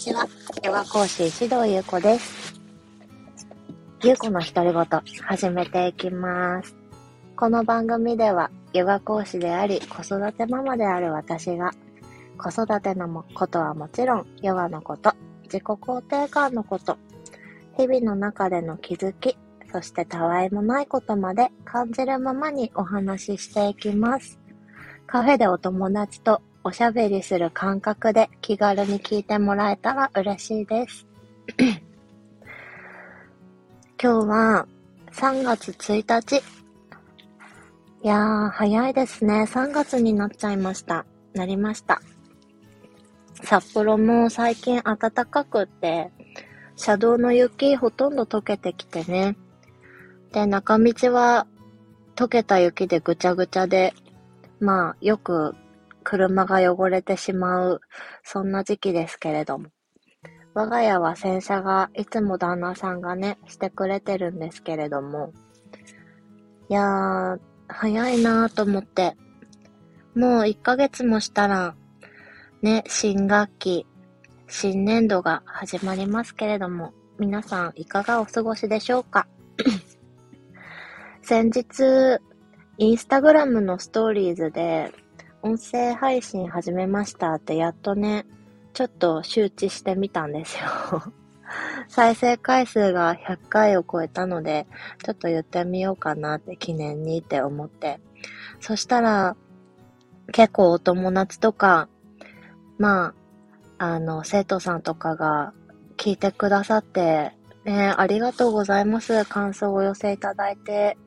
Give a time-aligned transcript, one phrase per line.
[0.00, 0.26] ちは。
[0.64, 2.54] ヨガ講師、指導ゆうこです。
[4.02, 4.86] ゆうこの独り言、
[5.26, 6.74] 始めていきます。
[7.36, 11.72] この番組では、ヨガ講師であり、子育てママである私が、
[12.38, 16.96] 子育てのことはもちろん、ヨガのこと、自己肯定感のこと、
[17.76, 19.36] 日々の中での気づき、
[19.70, 24.38] そしてたわいもないことまで感じるままにお話ししていきます。
[25.06, 31.06] カフェでお友達とおしゃべりする感覚で気軽に聞いてもらえたら嬉しいです。
[34.02, 34.66] 今日は
[35.12, 36.36] 3月1日。
[38.02, 39.44] いやー、早いですね。
[39.44, 41.06] 3月になっちゃいました。
[41.32, 42.02] なりました。
[43.42, 46.10] 札幌も最近暖かくって、
[46.76, 49.36] 車道の雪ほとんど溶けてきてね。
[50.32, 51.46] で、中道は
[52.16, 53.94] 溶けた雪でぐちゃぐちゃで、
[54.60, 55.54] まあ、よく
[56.02, 57.80] 車が汚れてしまう、
[58.22, 59.70] そんな時期ですけれども。
[60.54, 65.32] 我が家は洗車がいつも旦那さんがね、してくれてるんですけれども。
[66.68, 69.16] いやー、早いなーと思って。
[70.14, 71.74] もう1ヶ月もしたら、
[72.62, 73.86] ね、新学期、
[74.48, 79.28] 新年度が始まりますけれども、皆さんいかがお過ごしでしょうか？
[81.22, 82.18] 先日、
[82.78, 84.92] インスタグラムのストーリーズで、
[85.42, 88.26] 音声配信始めましたってやっとね、
[88.74, 91.12] ちょっと周知してみたんですよ
[91.88, 94.66] 再生回数が100回を超えたので、
[95.02, 98.00] ちょっと言ってみようかなって記念にって思って。
[98.60, 99.34] そしたら、
[100.30, 101.88] 結構お友達とか、
[102.76, 103.14] ま
[103.78, 105.54] あ、あの、生徒さんとかが
[105.96, 107.32] 聞いてくださって、
[107.64, 109.24] ね、ありがとうございます。
[109.24, 110.98] 感想をお寄せいただいて。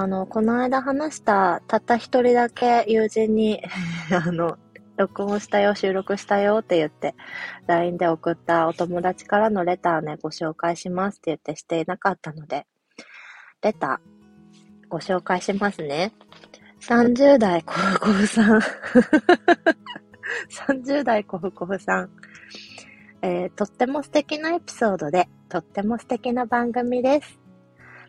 [0.00, 3.62] あの、この間話したたった一人だけ友人に
[4.10, 4.56] あの、
[4.96, 7.14] 録音したよ、収録したよって言って、
[7.66, 12.66] LINE で送ったお友達からのレターね、ご紹介しますって言ってしていなかったので、
[13.60, 16.14] レター、ご紹介しますね。
[16.80, 18.60] 30代コフコフさん
[20.50, 22.10] 30代コフコフさん。
[23.20, 27.41] えー、とっても素敵なエピソードで、とっても素敵な番組です。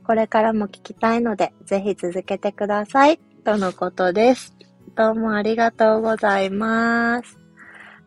[0.06, 3.20] これからも聞きたいので、ぜひ続けてください。
[3.46, 4.54] とのことです。
[4.96, 7.40] どうもありがとうございます。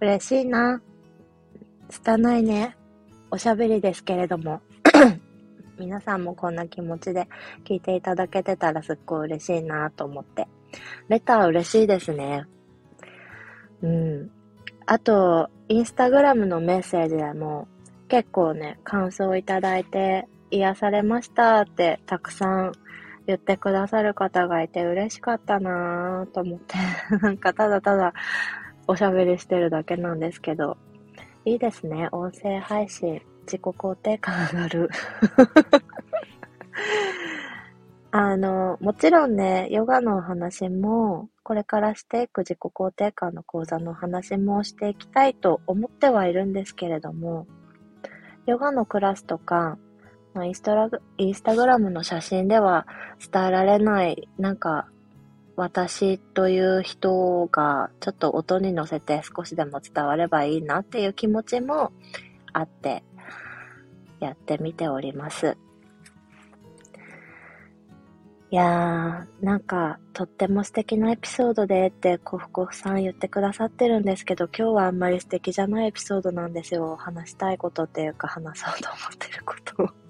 [0.03, 0.83] 嬉しいな。
[1.89, 2.77] 拙いね。
[3.31, 4.61] おしゃべりですけれども。
[5.81, 7.29] 皆さんもこんな気持ちで
[7.65, 10.47] 聞いていただけてたらすっごい嬉しいなと思って。
[11.09, 12.45] レター嬉しいですね。
[13.83, 14.31] うん。
[14.85, 17.69] あと、インスタグラムのメッセージでも
[18.09, 22.73] 結構ね、感想をいただいて癒されましたってたくさん
[23.27, 26.77] 言ってくださる方がいて嬉しかったなぁと思って、
[27.23, 28.15] なんかただただ
[28.87, 30.77] おしゃべりしてるだけなんですけど、
[31.45, 33.23] いいですね、音声配信。
[33.47, 34.91] 自己肯定感上がる。
[38.11, 47.47] あの、もちろんね、ヨガのお話も、これからしていく自己肯定感の講座の話もしていきたいと思ってはいるんですけれども、
[48.47, 49.79] ヨガのクラスとか、
[50.37, 52.87] まあ、インスタラインスタグラムの写真では
[53.33, 54.87] 伝えられない、なんか、
[55.57, 61.91] 私という人がちょっと音に乗せて少しでも伝わればいいなっていう気持ちも
[62.53, 63.03] あって
[64.21, 65.57] やってみております。
[68.51, 76.95] いやー、なんか、とっても素敵なエピソードでって、コフコフさん言ってくださってるんですけど、今日はあんまり素敵じゃないエピソードなんですよ。
[76.97, 80.06] 話したいことっていうか、話そうと思ってることを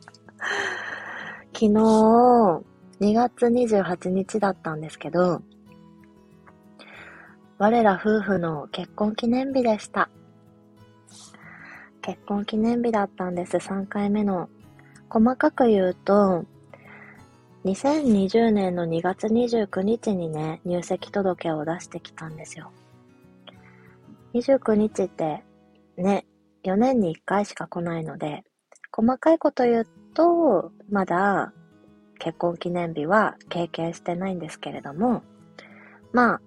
[1.52, 1.68] 昨日、
[3.00, 5.42] 2月28日だったんですけど、
[7.58, 10.10] 我ら夫婦の結婚記念日でした。
[12.02, 14.48] 結婚記念日だったんです、3回目の。
[15.08, 16.44] 細かく言うと、
[17.64, 22.70] 2020年の2月29日にね、入籍届を出してきたんですよ。
[24.34, 25.42] 29日って
[25.96, 26.26] ね、
[26.64, 28.44] 4年に1回しか来ないので、
[28.92, 31.52] 細かいこと言うと、まだ
[32.18, 35.22] 結婚記念日は経験してないんですけれども、
[36.12, 36.40] まあ、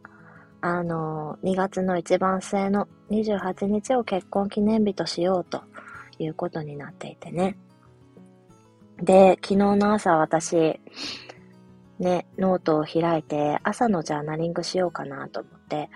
[0.62, 5.62] あの、2月の一番末の28日を結婚記念日としようと
[6.18, 7.58] いうことになっていてね。
[9.02, 10.80] で、昨日の朝私、
[12.00, 15.90] ね、ノートを開いて朝のジャーナリングしようかなと思って、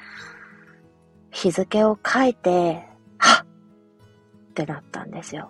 [1.31, 2.85] 日付を書いて、
[3.17, 5.49] はっってなったんですよ。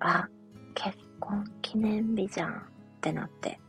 [0.00, 0.28] あ、
[0.74, 2.54] 結婚記念日じゃんっ
[3.00, 3.60] てなって。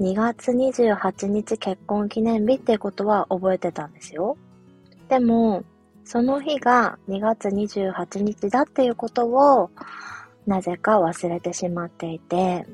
[0.00, 4.36] 2月28日結婚記念日ってことは覚えてたんですよ。
[5.08, 5.62] でも、
[6.04, 9.70] その日が2月28日だっていうことを、
[10.46, 12.66] なぜか忘れてしまっていて、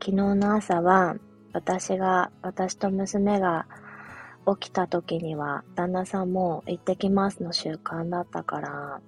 [0.00, 1.16] 昨日の朝は、
[1.52, 3.66] 私が、私と娘が
[4.46, 9.00] 起きた時には、旦那さんも行ってきますの習慣だったから、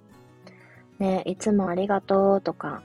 [1.01, 2.83] ね、いつもありがとうとか、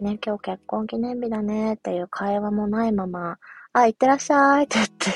[0.00, 3.38] ね、今日結婚記念日だねっていう会話もないまま、
[3.72, 5.10] あ、行ってらっしゃいって言って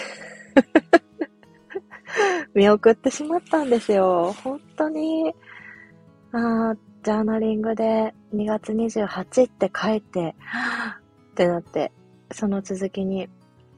[2.53, 4.35] 見送ってしまったんですよ。
[4.43, 5.33] 本当に、
[6.33, 6.75] あ
[7.05, 10.35] ジャーナリングで2月28って書いて、
[11.31, 11.93] ってなって、
[12.33, 13.29] その続きに、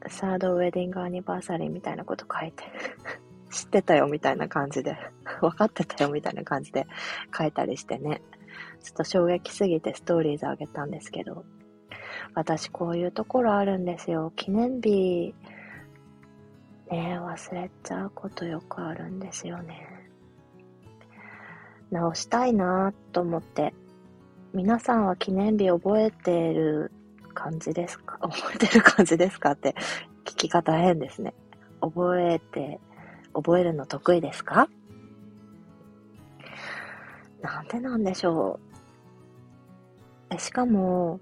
[0.09, 2.65] サードウェディングアニバーサリーみたいなこと書いて、
[3.53, 4.97] 知ってたよみたいな感じで、
[5.43, 6.87] 分かってたよみたいな感じで
[7.37, 8.23] 書いたりしてね。
[8.83, 11.45] ちょっと衝撃すぎてストーリーズあげたんですけど、
[12.35, 14.33] 私こういうところあるんですよ。
[14.37, 15.35] 記念日、
[16.91, 19.89] ね忘れちゃうことよくあるんですよね。
[21.91, 23.73] 直したいなと思って、
[24.53, 26.93] 皆さんは記念日覚えてる
[27.35, 28.19] 感じですか？
[28.23, 29.75] 覚えてる感じですかって
[30.25, 31.35] 聞き方変ですね。
[31.81, 32.81] 覚えて、
[33.35, 34.69] 覚えるの得意ですか？
[37.45, 38.59] なんでなんでしょ
[40.33, 40.39] う。
[40.41, 41.21] しかも、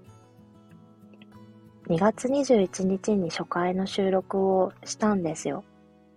[1.87, 5.65] 2月21日に初回の収録をしたんですよ。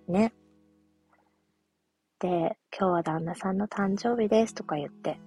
[0.06, 0.32] ね。
[2.20, 5.18] で、今日は旦那さんの誕生日ですとか言って。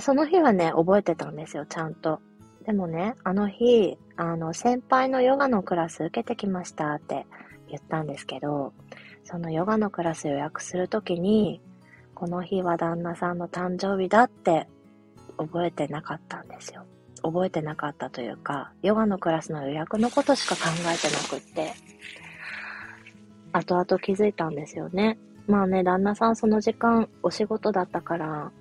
[0.00, 2.18] その日はね、覚えてたんですよ、ちゃんと。
[2.66, 7.24] でもね、あの日、あの、先輩のヨガのクラス受けてきましたって
[7.68, 8.72] 言ったんですけど、
[9.22, 11.60] そのヨガのクラス予約するときに、
[12.14, 14.68] この日は旦那さんの誕生日だって
[15.36, 16.84] 覚えてなかったんですよ。
[17.22, 21.74] 覚えてなかったというか、ヨガのクラスの予約のことしか考えてなくって、
[23.52, 25.18] 後々気づいたんですよね。
[25.46, 28.52] まあね、旦那さんその時間お仕事だったから、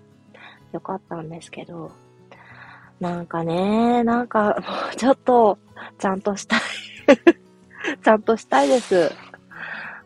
[0.72, 1.92] よかったんですけど、
[3.00, 5.58] なんかね、なんか、もうちょっと、
[6.00, 6.60] ちゃんとしたい
[8.02, 9.12] ちゃんとしたいです。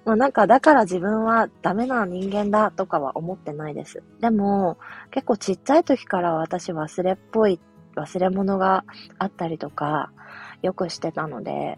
[0.07, 4.01] まあなんか、だから自分はダメな人間だとかは思ってないです。
[4.21, 4.77] でも、
[5.11, 7.59] 結構ちっちゃい時から私忘れっぽい、
[7.97, 8.85] 忘れ物が
[9.19, 10.13] あったりとか、
[10.61, 11.77] よくしてたので、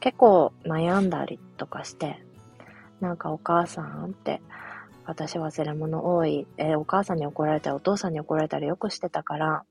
[0.00, 2.22] 結構悩んだりとかして、
[3.00, 4.42] なんかお母さんって、
[5.06, 9.64] 私忘れ物多い、えー、お母さんに怒られたり、お父さんに怒られたりよくしてたから、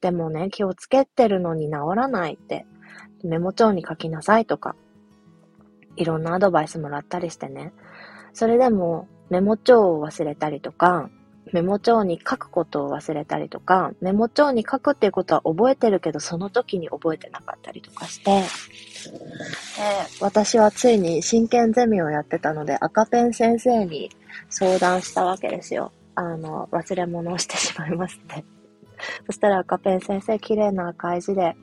[0.00, 2.64] でもね、気をつけてるのに治らないって、
[3.22, 4.76] メモ帳に書きなさいとか、
[5.96, 7.72] いろんなアドバイスもらったりしてね。
[8.32, 11.08] それでもメモ帳を忘れたりとか、
[11.52, 18.44] メモ帳に書くことを忘れたりとか、メモ帳に書くっていうことは覚えてるけど、その時に覚えてなかったりとかして、で
[20.20, 24.10] 私はついに真剣ゼミをやってたので、赤ペン先生に
[24.48, 25.92] 相談したわけですよ。
[26.14, 28.44] あの、忘れ物をしてしまいますって。
[29.26, 31.56] そしたら赤ペン先生、綺麗な赤い字で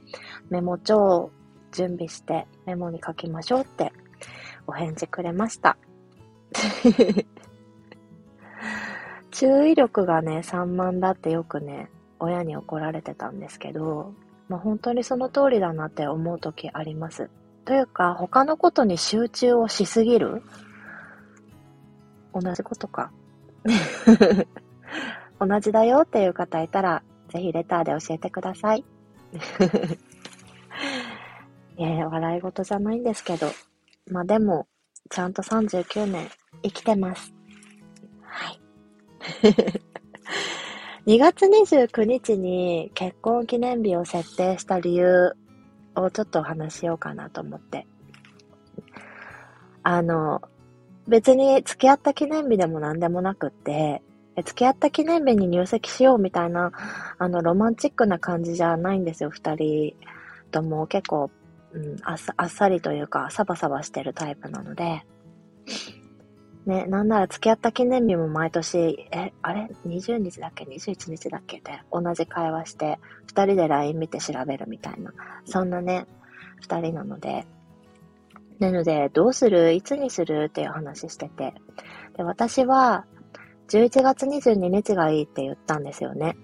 [0.49, 1.31] メモ帳を
[1.71, 3.91] 準備してメモに書きましょうって
[4.71, 5.75] お返事くれました。
[9.31, 11.89] 注意力がね、散漫だってよくね、
[12.19, 14.13] 親に怒られてたんですけど、
[14.47, 17.29] まあ、本当にその通りだなって思う時あります。
[17.65, 20.41] というか、他のことに集中をしすぎる？
[22.33, 23.11] 同じことか。
[25.37, 28.85] 同じだよっていう方いたら、ぜひレターで教えてください。
[31.77, 33.47] いや笑い事じゃないんですけど、
[34.09, 34.67] まあでも、
[35.09, 36.29] ちゃんと39年
[36.63, 37.33] 生きてます。
[38.23, 38.59] はい。
[41.07, 45.33] 2月29日に結婚記念日を設定した理由
[45.95, 47.87] をちょっとお話しようかなと思って。
[49.83, 50.41] あの、
[51.07, 54.01] 別に付き合った記念日でも何でもなくって、
[54.37, 56.71] 付き合った記念日に入籍しようみたいな、
[57.17, 59.95] あの、ロマンチックな感じじゃないんですよ、二人
[60.51, 61.31] とも結構
[61.73, 65.05] うん、あっさあっさりというか、サバサバしてるタイプなので、
[66.65, 71.59] ね、なんなら付き合った記念日も毎年、え、あれ ?20 日だっけ ?21 日だっけ？
[71.61, 75.11] で同じ会話して、二人で LINE 見て調べるみたいな、
[75.45, 76.05] そんなね、
[76.59, 77.45] 二人なので、
[78.59, 79.71] なので、どうする？
[79.73, 80.47] いつにする？
[80.49, 81.55] っていう話してて、
[82.15, 83.05] で、私は、
[83.69, 86.35] 11月22日がいいって言ったんですよね。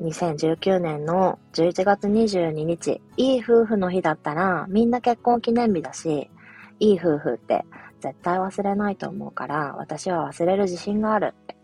[0.00, 6.30] 2019年の11月22日、いい夫婦の日だったら、みんな結婚記念日だし、
[6.78, 7.64] いい夫婦って
[8.00, 11.56] 絶対忘れないと思うから、私は忘れる自信があるって。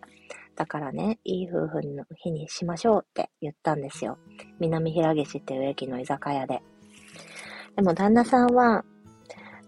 [0.56, 4.18] だからね、いい夫婦の日にしましょうって言ったんですよ。
[4.58, 6.62] 南平岸っていう駅の居酒屋で。
[7.76, 8.84] でも旦那さんは、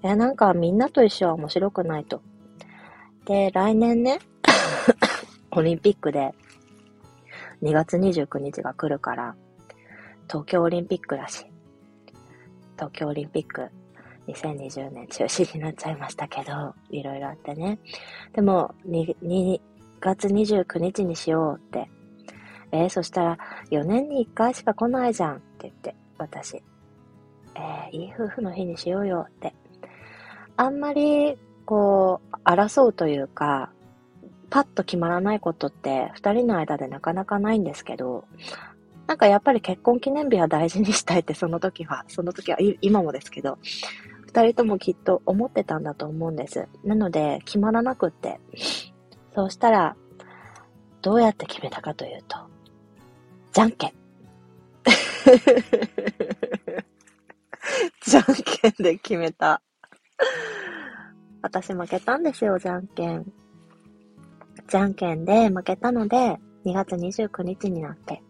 [0.03, 2.21] いやなんかみんなと一緒は面白くないと。
[3.27, 4.19] で、来年ね、
[5.53, 6.33] オリンピックで
[7.67, 9.35] 2月29日が来るから、
[10.29, 11.47] 東京オリンピックだし、
[12.77, 13.69] 東京オリンピック
[14.29, 17.81] 2020年中止になっちゃいましたけど、いろいろあってね。
[18.33, 19.61] でも2、2
[20.01, 21.91] 月29日にしようって。
[22.71, 23.39] えー、そしたら
[23.71, 26.63] 4年に1回しか来ないじゃんって言って、私。
[27.57, 29.55] えー、いい夫婦の日にしようよって。
[30.57, 33.73] あんまり、こう、争うというか、
[34.51, 38.25] パッと決まらないことって二人の間でなかなかないんですけど、
[39.07, 43.59] なんかやっぱり結婚記念日は大事にしたいってその時は、その時は今もですけど、
[44.27, 46.69] 二人ともきっと思ってたんだと思うんです。
[46.85, 48.41] なので、決まらなくって。
[49.35, 49.97] そうしたら、
[51.03, 52.37] どうやって決めたかというと、
[53.53, 53.93] じゃんけん。
[58.03, 59.63] じゃんけんで決めた。
[61.43, 63.33] 私負けたんですよ、じゃんけん。
[64.69, 68.23] じゃんけんで負けたので、2月29日になって。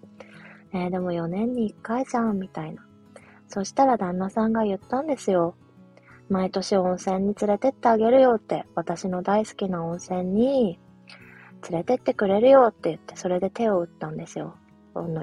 [0.72, 2.84] えー、でも4年に1回じゃん、みたいな。
[3.48, 5.54] そしたら旦那さんが言ったんですよ。
[6.28, 10.78] 毎年温泉に連れてってあげるよって、私の大好きな温泉に
[11.70, 14.56] 連れてってくれるよって言って、それで手を打ったんですよ。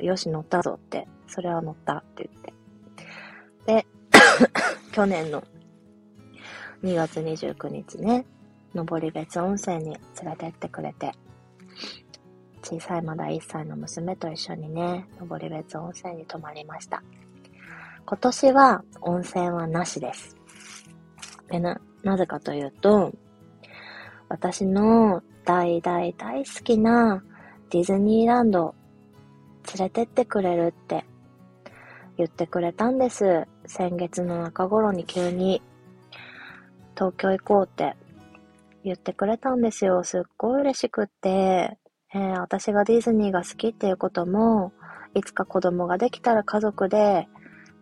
[0.01, 1.07] よし、乗ったぞって。
[1.27, 2.29] それは乗ったって
[3.65, 3.83] 言って。
[3.83, 3.87] で、
[4.93, 5.43] 去年の
[6.83, 8.25] 2月29日ね、
[8.73, 11.11] 登別温泉に連れてってくれて、
[12.63, 17.03] 小さいまだ1歳の娘と一緒にね、登別温泉に泊まりました。
[18.05, 20.35] 今年は温泉はなしです。
[21.49, 23.11] でな、なぜかというと、
[24.29, 27.23] 私の大大大好きな
[27.69, 28.75] ディズニーランド
[29.77, 31.05] 連れてってくれるって
[32.17, 33.47] 言ってくれたんです。
[33.65, 35.61] 先月の中頃に急に
[36.95, 37.95] 東京行こうって
[38.83, 40.03] 言ってくれたんですよ。
[40.03, 41.77] すっごい嬉しくって、
[42.13, 44.71] えー、私がディズニーが好きっていうことも、
[45.15, 47.27] いつか子供ができたら家族で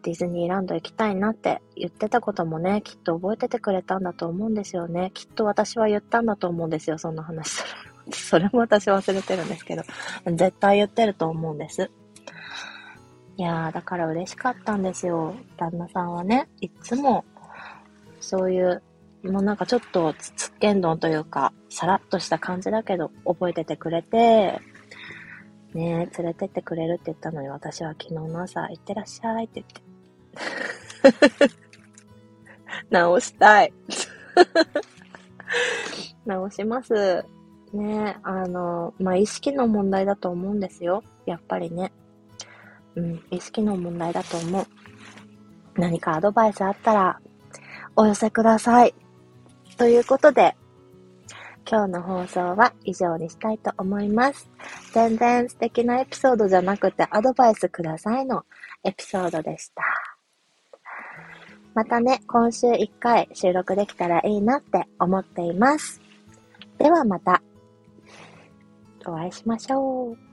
[0.01, 5.11] ディズニーランド行きたいなって言ってたこともね、きっと覚えててくれたんだと思うんですよね。
[5.13, 8.13] きっと私は言ったんだと思うんですよ、そんな話する。
[8.13, 9.83] それも私忘れてるんですけど。
[10.25, 11.91] 絶対言ってると思うんです。
[13.37, 15.35] いやー、だから嬉しかったんですよ。
[15.57, 17.23] 旦那さんはね、いつも、
[18.19, 18.81] そういう、
[19.23, 24.59] もうなんかちょっとつっけんどんというか、さらっとした感じだけど、覚えててくれて、
[25.73, 29.81] ねえ連れてってくれるって言ったのに、私は昨日の朝、行ってらっしゃいって言って、
[32.89, 33.73] 直したい。
[36.25, 37.25] 直します。
[37.73, 41.03] ねえあの、まあ、意識の問題だと思うんですよ。
[41.25, 41.91] やっぱりね。
[42.95, 44.65] うん、意識の問題だと思う。
[45.75, 47.19] 何かアドバイスあったら、
[47.95, 48.93] お寄せください。
[49.81, 50.55] ということで、
[51.67, 54.47] 今日の放送は以上にしたいと思います。
[54.93, 58.43] 全然素敵なエピソードじゃなくてアドバイスくださいの
[58.83, 59.81] エピソードでした。
[61.73, 65.99] またね、今週1回収録できたらいいなって思っています。
[66.77, 67.41] ではまた、
[69.07, 70.30] お会いしましょう。